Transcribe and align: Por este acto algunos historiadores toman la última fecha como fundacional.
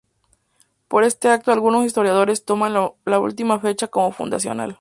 Por 0.87 1.03
este 1.03 1.29
acto 1.29 1.51
algunos 1.51 1.85
historiadores 1.85 2.43
toman 2.43 2.73
la 2.73 3.19
última 3.19 3.59
fecha 3.59 3.87
como 3.87 4.11
fundacional. 4.11 4.79